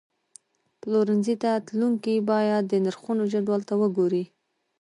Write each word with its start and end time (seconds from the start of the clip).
پلورنځي 0.81 1.35
ته 1.43 1.51
تلونکي 1.67 2.15
باید 2.29 2.63
د 2.67 2.73
نرخونو 2.85 3.23
جدول 3.33 3.61
ته 3.69 3.73
وګوري. 3.81 4.23